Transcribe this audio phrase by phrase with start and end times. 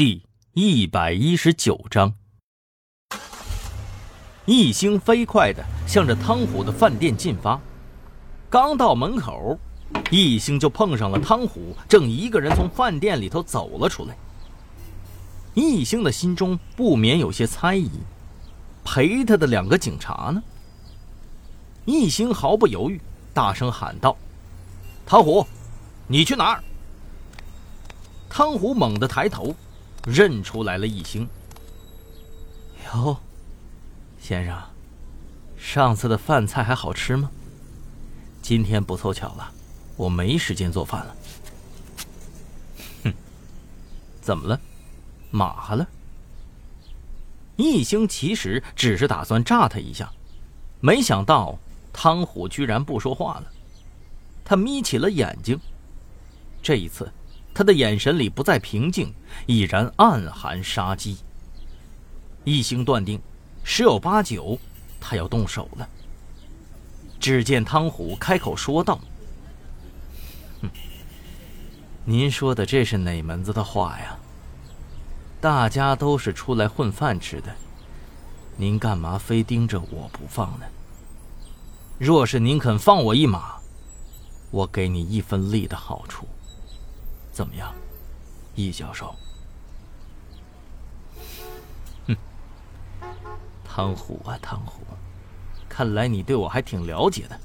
[0.00, 0.22] 第
[0.54, 2.14] 一百一十九章，
[4.46, 7.60] 一星飞快的向着汤虎的饭店进发。
[8.48, 9.58] 刚到门口，
[10.10, 14.16] 一星就碰上了汤虎，正一个人从饭店里头走了出来。
[15.52, 17.90] 一星的心中不免有些猜疑：
[18.82, 20.42] 陪他的两个警察呢？
[21.84, 22.98] 一星毫不犹豫，
[23.34, 24.16] 大声喊道
[25.04, 25.46] ：“汤虎，
[26.06, 26.64] 你去哪儿？”
[28.30, 29.54] 汤虎猛地抬头。
[30.06, 31.28] 认出来了，一星。
[32.86, 33.16] 哟，
[34.20, 34.60] 先生，
[35.58, 37.30] 上次的饭菜还好吃吗？
[38.42, 39.52] 今天不凑巧了，
[39.96, 41.16] 我没时间做饭了。
[43.04, 43.14] 哼，
[44.20, 44.60] 怎么了？
[45.30, 45.86] 马了？
[47.56, 50.10] 一星其实只是打算炸他一下，
[50.80, 51.58] 没想到
[51.92, 53.52] 汤虎居然不说话了。
[54.42, 55.60] 他眯起了眼睛，
[56.62, 57.12] 这一次。
[57.52, 59.12] 他的眼神里不再平静，
[59.46, 61.18] 已然暗含杀机。
[62.44, 63.20] 一心断定，
[63.62, 64.58] 十有八九，
[65.00, 65.88] 他要动手了。
[67.18, 68.98] 只见汤虎开口说道
[70.62, 70.70] ：“哼，
[72.06, 74.16] 您说的这是哪门子的话呀？
[75.38, 77.54] 大家都是出来混饭吃的，
[78.56, 80.66] 您干嘛非盯着我不放呢？
[81.98, 83.56] 若是您肯放我一马，
[84.50, 86.26] 我给你一分利的好处。”
[87.40, 87.74] 怎么样，
[88.54, 89.16] 易教授？
[92.06, 92.14] 哼，
[93.64, 94.82] 汤虎啊，汤虎，
[95.66, 97.40] 看来你对我还挺了解的。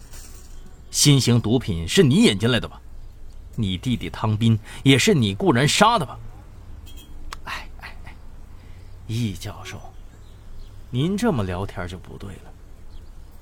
[0.92, 2.82] 新型毒品是你引进来的吧？
[3.56, 6.20] 你弟弟汤斌也是你雇人杀的吧？
[7.46, 8.16] 哎哎哎，
[9.08, 9.80] 易教授，
[10.90, 12.52] 您这么聊天就不对了。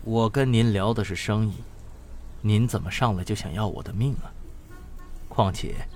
[0.04, 1.56] 我跟您聊的是生意，
[2.42, 4.30] 您怎么上来就想要我的命啊？
[5.28, 5.88] 况且。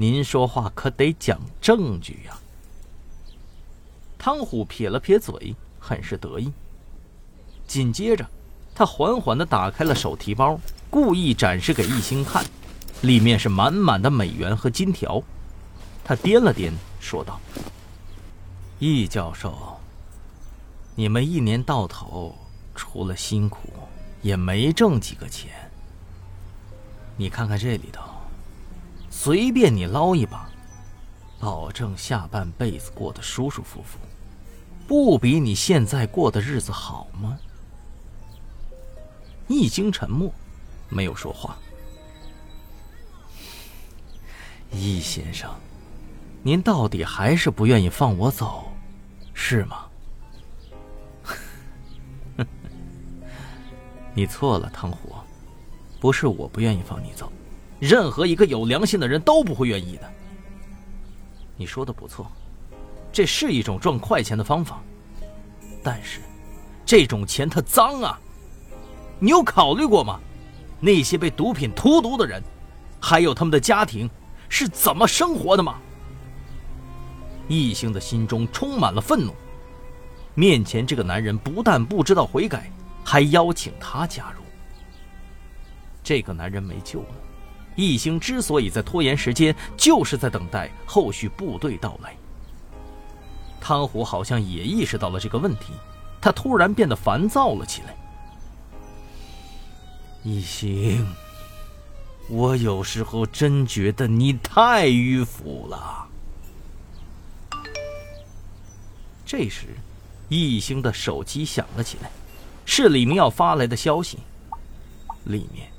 [0.00, 2.34] 您说话可得讲证据呀！
[4.18, 6.50] 汤虎撇了撇嘴，很是得意。
[7.66, 8.26] 紧接着，
[8.74, 10.58] 他缓缓的打开了手提包，
[10.88, 12.42] 故意展示给易星看，
[13.02, 15.22] 里面是满满的美元和金条。
[16.02, 17.38] 他掂了掂，说道
[18.80, 19.78] ：“易教授，
[20.94, 22.34] 你们一年到头
[22.74, 23.68] 除了辛苦，
[24.22, 25.50] 也没挣几个钱。
[27.18, 28.02] 你看看这里头。”
[29.10, 30.48] 随便你捞一把，
[31.38, 33.98] 保证下半辈子过得舒舒服服，
[34.86, 37.36] 不比你现在过的日子好吗？
[39.48, 40.32] 易经沉默，
[40.88, 41.58] 没有说话。
[44.70, 45.52] 易先生，
[46.42, 48.70] 您到底还是不愿意放我走，
[49.34, 49.86] 是吗？
[54.14, 55.16] 你错了，唐虎，
[55.98, 57.30] 不是我不愿意放你走。
[57.80, 60.12] 任何一个有良心的人都不会愿意的。
[61.56, 62.30] 你说的不错，
[63.10, 64.80] 这是一种赚快钱的方法，
[65.82, 66.20] 但是，
[66.84, 68.20] 这种钱它脏啊！
[69.18, 70.20] 你有考虑过吗？
[70.78, 72.42] 那些被毒品荼毒的人，
[73.00, 74.08] 还有他们的家庭，
[74.48, 75.78] 是怎么生活的吗？
[77.48, 79.34] 异性的心中充满了愤怒，
[80.34, 82.70] 面前这个男人不但不知道悔改，
[83.04, 84.42] 还邀请他加入。
[86.02, 87.08] 这个男人没救了。
[87.80, 92.14] 易星之所以在拖延时间，就是在等待后续部队到来。
[93.58, 95.72] 汤虎好像也意识到了这个问题，
[96.20, 97.96] 他突然变得烦躁了起来。
[100.22, 101.06] 易星，
[102.28, 106.06] 我有时候真觉得你太迂腐了。
[109.24, 109.68] 这时，
[110.28, 112.10] 易星的手机响了起来，
[112.66, 114.18] 是李明耀发来的消息，
[115.24, 115.70] 里面。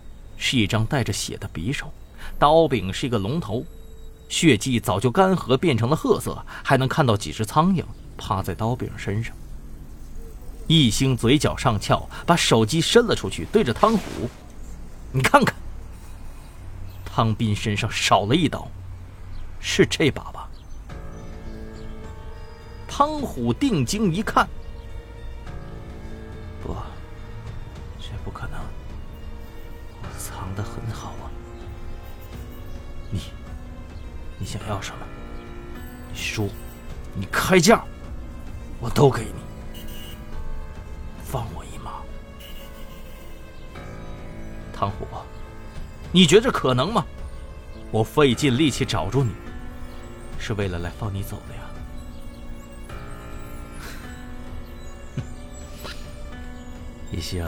[0.42, 1.94] 是一张带着血的匕首，
[2.40, 3.64] 刀柄是一个龙头，
[4.28, 7.84] 血迹早就干涸变成了褐色，还能看到几只苍蝇
[8.18, 9.36] 趴在刀柄身上。
[10.66, 14.04] 一星嘴角上翘，把手机伸了出去，对着汤虎
[15.14, 15.56] ：“你看看，
[17.06, 18.68] 汤斌身上少了一刀，
[19.60, 20.50] 是这把吧？”
[22.90, 24.50] 汤虎定睛一看。
[30.42, 31.30] 藏的很好啊，
[33.12, 33.22] 你，
[34.40, 35.06] 你想要什么？
[36.12, 36.50] 你说，
[37.14, 37.84] 你开价，
[38.80, 39.42] 我都给你。
[41.24, 42.02] 放我一马，
[44.74, 45.06] 唐虎，
[46.12, 47.06] 你觉着可能吗？
[47.92, 49.32] 我费尽力气找住你，
[50.40, 51.62] 是为了来放你走的呀。
[57.12, 57.46] 一星。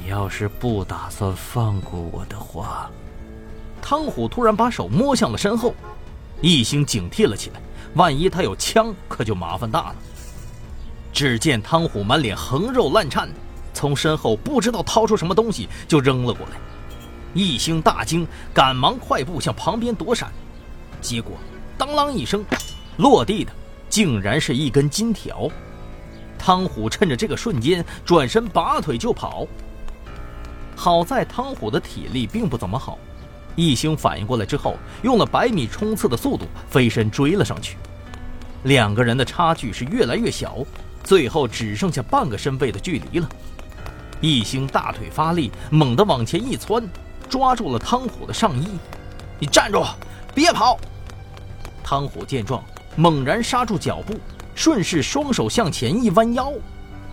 [0.00, 2.90] 你要是不打算放过我的话，
[3.80, 5.74] 汤虎突然把手摸向了身后，
[6.40, 7.60] 一星警惕了起来，
[7.94, 9.96] 万一他有枪，可就麻烦大了。
[11.12, 13.28] 只见汤虎满脸横肉烂颤，
[13.72, 16.56] 从身后不知道掏出什么东西就扔了过来。
[17.32, 20.32] 一星大惊，赶忙快步向旁边躲闪，
[21.00, 21.32] 结果
[21.78, 22.44] 当啷一声，
[22.96, 23.52] 落地的
[23.88, 25.48] 竟然是一根金条。
[26.38, 29.46] 汤虎趁着这个瞬间转身拔腿就跑。
[30.76, 32.98] 好在汤虎的体力并不怎么好。
[33.56, 37.76] 一星反应过来之后，用了百米冲刺的速度飞身追了上去。
[38.64, 40.58] 两个人的差距是越来越小，
[41.02, 43.28] 最后只剩下半个身位的距离了。
[44.20, 46.82] 一星大腿发力，猛地往前一窜，
[47.28, 48.66] 抓住了汤虎的上衣。
[49.38, 49.84] “你站住，
[50.34, 50.78] 别跑！”
[51.84, 52.64] 汤虎见状，
[52.96, 54.14] 猛然刹住脚步，
[54.54, 56.50] 顺势双手向前一弯腰，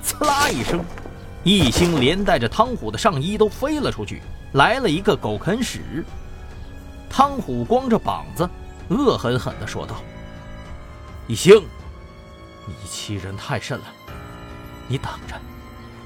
[0.02, 0.80] 刺啦一声，
[1.44, 4.22] 一星连带着汤虎的上衣都飞了出去，
[4.54, 6.06] 来了一个狗啃屎。
[7.10, 8.48] 汤虎光着膀子，
[8.90, 9.96] 恶狠狠地说道
[11.28, 11.64] ：“一星，
[12.68, 13.86] 你欺人太甚了！
[14.88, 15.36] 你等着，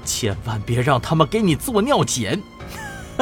[0.04, 2.42] 千万别让他们给你做尿检！”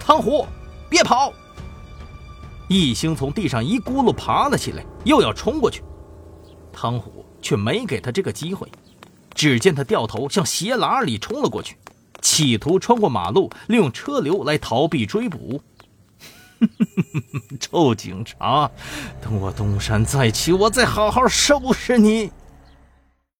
[0.00, 0.46] 汤虎，
[0.88, 1.32] 别跑！
[2.68, 5.84] 一星从地上一咕噜爬了起来，又要冲过去，
[6.72, 8.66] 汤虎却没给他这个机会。
[9.36, 11.76] 只见他掉头向斜栏里冲了过去。
[12.20, 15.62] 企图穿过马路，利用车流来逃避追捕。
[17.60, 18.68] 臭警察，
[19.22, 22.32] 等我东山再起，我再好好收拾你！